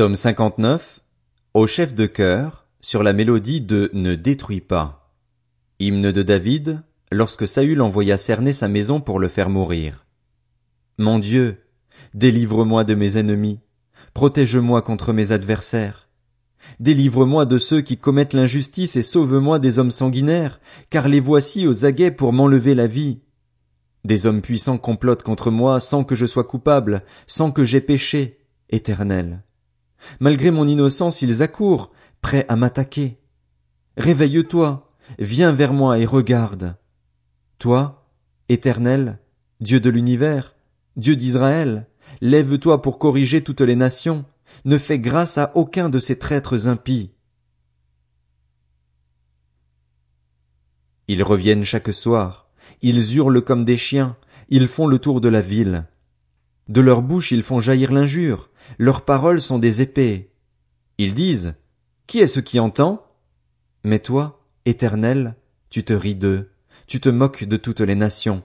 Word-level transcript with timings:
Psaume 0.00 0.14
59, 0.14 1.00
au 1.52 1.66
chef 1.66 1.92
de 1.92 2.06
chœur, 2.06 2.64
sur 2.80 3.02
la 3.02 3.12
mélodie 3.12 3.60
de 3.60 3.90
Ne 3.92 4.14
détruis 4.14 4.62
pas. 4.62 5.12
Hymne 5.78 6.10
de 6.10 6.22
David, 6.22 6.80
lorsque 7.12 7.46
Saül 7.46 7.82
envoya 7.82 8.16
cerner 8.16 8.54
sa 8.54 8.66
maison 8.66 9.02
pour 9.02 9.18
le 9.18 9.28
faire 9.28 9.50
mourir. 9.50 10.06
Mon 10.96 11.18
Dieu, 11.18 11.58
délivre-moi 12.14 12.84
de 12.84 12.94
mes 12.94 13.18
ennemis, 13.18 13.60
protège-moi 14.14 14.80
contre 14.80 15.12
mes 15.12 15.32
adversaires. 15.32 16.08
Délivre-moi 16.78 17.44
de 17.44 17.58
ceux 17.58 17.82
qui 17.82 17.98
commettent 17.98 18.32
l'injustice 18.32 18.96
et 18.96 19.02
sauve-moi 19.02 19.58
des 19.58 19.78
hommes 19.78 19.90
sanguinaires, 19.90 20.62
car 20.88 21.08
les 21.08 21.20
voici 21.20 21.66
aux 21.66 21.84
aguets 21.84 22.10
pour 22.10 22.32
m'enlever 22.32 22.74
la 22.74 22.86
vie. 22.86 23.20
Des 24.06 24.24
hommes 24.24 24.40
puissants 24.40 24.78
complotent 24.78 25.24
contre 25.24 25.50
moi 25.50 25.78
sans 25.78 26.04
que 26.04 26.14
je 26.14 26.24
sois 26.24 26.44
coupable, 26.44 27.02
sans 27.26 27.50
que 27.50 27.64
j'aie 27.64 27.82
péché, 27.82 28.38
éternel. 28.70 29.42
Malgré 30.18 30.50
mon 30.50 30.66
innocence, 30.66 31.22
ils 31.22 31.42
accourent, 31.42 31.90
prêts 32.20 32.46
à 32.48 32.56
m'attaquer. 32.56 33.18
Réveille-toi, 33.96 34.90
viens 35.18 35.52
vers 35.52 35.72
moi 35.72 35.98
et 35.98 36.04
regarde. 36.04 36.76
Toi, 37.58 38.06
Éternel, 38.48 39.18
Dieu 39.60 39.80
de 39.80 39.90
l'univers, 39.90 40.54
Dieu 40.96 41.16
d'Israël, 41.16 41.86
lève-toi 42.20 42.82
pour 42.82 42.98
corriger 42.98 43.42
toutes 43.42 43.60
les 43.60 43.76
nations, 43.76 44.24
ne 44.64 44.78
fais 44.78 44.98
grâce 44.98 45.38
à 45.38 45.52
aucun 45.54 45.88
de 45.88 45.98
ces 45.98 46.18
traîtres 46.18 46.68
impies. 46.68 47.10
Ils 51.08 51.22
reviennent 51.22 51.64
chaque 51.64 51.92
soir, 51.92 52.50
ils 52.82 53.16
hurlent 53.16 53.42
comme 53.42 53.64
des 53.64 53.76
chiens, 53.76 54.16
ils 54.48 54.68
font 54.68 54.86
le 54.86 54.98
tour 54.98 55.20
de 55.20 55.28
la 55.28 55.40
ville. 55.40 55.86
De 56.68 56.80
leur 56.80 57.02
bouche 57.02 57.32
ils 57.32 57.42
font 57.42 57.60
jaillir 57.60 57.92
l'injure, 57.92 58.49
leurs 58.78 59.04
paroles 59.04 59.40
sont 59.40 59.58
des 59.58 59.82
épées. 59.82 60.32
Ils 60.98 61.14
disent, 61.14 61.54
Qui 62.06 62.20
est 62.20 62.26
ce 62.26 62.40
qui 62.40 62.60
entend? 62.60 63.06
Mais 63.84 63.98
toi, 63.98 64.44
Éternel, 64.66 65.36
tu 65.70 65.84
te 65.84 65.92
ris 65.92 66.14
d'eux, 66.14 66.50
tu 66.86 67.00
te 67.00 67.08
moques 67.08 67.44
de 67.44 67.56
toutes 67.56 67.80
les 67.80 67.94
nations. 67.94 68.42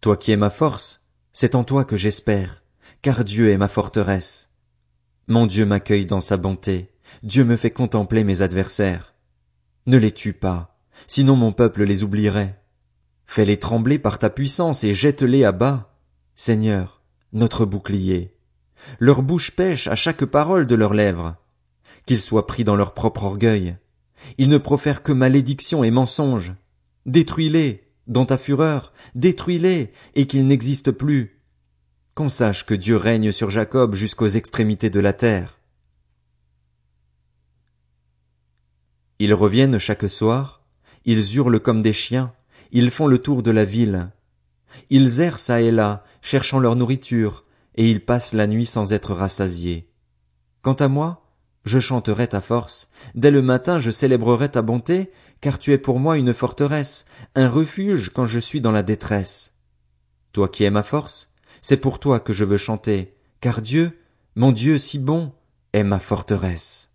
Toi 0.00 0.16
qui 0.16 0.32
es 0.32 0.36
ma 0.36 0.50
force, 0.50 1.00
c'est 1.32 1.54
en 1.54 1.64
toi 1.64 1.84
que 1.84 1.96
j'espère, 1.96 2.62
car 3.02 3.24
Dieu 3.24 3.50
est 3.50 3.58
ma 3.58 3.68
forteresse. 3.68 4.50
Mon 5.26 5.46
Dieu 5.46 5.66
m'accueille 5.66 6.06
dans 6.06 6.20
sa 6.20 6.36
bonté, 6.36 6.90
Dieu 7.22 7.44
me 7.44 7.56
fait 7.56 7.70
contempler 7.70 8.24
mes 8.24 8.42
adversaires. 8.42 9.14
Ne 9.86 9.96
les 9.96 10.12
tue 10.12 10.32
pas, 10.32 10.78
sinon 11.06 11.36
mon 11.36 11.52
peuple 11.52 11.84
les 11.84 12.02
oublierait. 12.04 12.60
Fais-les 13.26 13.58
trembler 13.58 13.98
par 13.98 14.18
ta 14.18 14.28
puissance 14.28 14.84
et 14.84 14.92
jette-les 14.92 15.44
à 15.44 15.52
bas. 15.52 15.96
Seigneur, 16.34 17.02
notre 17.32 17.64
bouclier. 17.64 18.36
Leur 18.98 19.22
bouche 19.22 19.50
pêche 19.52 19.86
à 19.86 19.94
chaque 19.94 20.24
parole 20.24 20.66
de 20.66 20.74
leurs 20.74 20.94
lèvres. 20.94 21.36
Qu'ils 22.06 22.20
soient 22.20 22.46
pris 22.46 22.64
dans 22.64 22.76
leur 22.76 22.94
propre 22.94 23.24
orgueil. 23.24 23.76
Ils 24.38 24.48
ne 24.48 24.58
profèrent 24.58 25.02
que 25.02 25.12
malédiction 25.12 25.84
et 25.84 25.90
mensonges. 25.90 26.54
Détruis-les, 27.06 27.84
dans 28.06 28.26
ta 28.26 28.38
fureur, 28.38 28.92
détruis-les, 29.14 29.92
et 30.14 30.26
qu'ils 30.26 30.46
n'existent 30.46 30.92
plus. 30.92 31.40
Qu'on 32.14 32.28
sache 32.28 32.66
que 32.66 32.74
Dieu 32.74 32.96
règne 32.96 33.32
sur 33.32 33.50
Jacob 33.50 33.94
jusqu'aux 33.94 34.28
extrémités 34.28 34.90
de 34.90 35.00
la 35.00 35.12
terre. 35.12 35.58
Ils 39.18 39.34
reviennent 39.34 39.78
chaque 39.78 40.08
soir, 40.08 40.62
ils 41.04 41.36
hurlent 41.36 41.60
comme 41.60 41.82
des 41.82 41.92
chiens, 41.92 42.32
ils 42.72 42.90
font 42.90 43.06
le 43.06 43.18
tour 43.18 43.42
de 43.42 43.50
la 43.50 43.64
ville. 43.64 44.10
Ils 44.88 45.20
errent 45.20 45.38
çà 45.38 45.60
et 45.60 45.70
là, 45.70 46.04
cherchant 46.22 46.58
leur 46.58 46.76
nourriture, 46.76 47.44
et 47.76 47.88
ils 47.88 48.04
passent 48.04 48.32
la 48.32 48.46
nuit 48.46 48.66
sans 48.66 48.92
être 48.92 49.14
rassasiés. 49.14 49.88
Quant 50.62 50.74
à 50.74 50.88
moi, 50.88 51.22
je 51.64 51.78
chanterai 51.78 52.28
ta 52.28 52.40
force, 52.40 52.88
dès 53.14 53.30
le 53.30 53.42
matin 53.42 53.78
je 53.78 53.90
célébrerai 53.90 54.50
ta 54.50 54.62
bonté, 54.62 55.10
car 55.40 55.58
tu 55.58 55.72
es 55.72 55.78
pour 55.78 55.98
moi 55.98 56.16
une 56.18 56.34
forteresse, 56.34 57.04
un 57.34 57.48
refuge 57.48 58.10
quand 58.10 58.26
je 58.26 58.38
suis 58.38 58.60
dans 58.60 58.72
la 58.72 58.82
détresse. 58.82 59.54
Toi 60.32 60.48
qui 60.48 60.64
es 60.64 60.70
ma 60.70 60.82
force, 60.82 61.30
c'est 61.62 61.76
pour 61.76 61.98
toi 61.98 62.20
que 62.20 62.32
je 62.32 62.44
veux 62.44 62.56
chanter, 62.56 63.14
car 63.40 63.62
Dieu, 63.62 63.98
mon 64.36 64.52
Dieu 64.52 64.78
si 64.78 64.98
bon, 64.98 65.32
est 65.72 65.84
ma 65.84 65.98
forteresse. 65.98 66.89